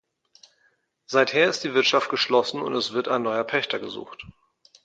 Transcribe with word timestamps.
Seither 1.05 1.47
ist 1.47 1.63
die 1.63 1.75
Wirtschaft 1.75 2.09
geschlossen 2.09 2.63
und 2.63 2.73
es 2.73 2.91
wird 2.93 3.07
ein 3.07 3.21
neuer 3.21 3.43
Pächter 3.43 3.77
gesucht. 3.77 4.25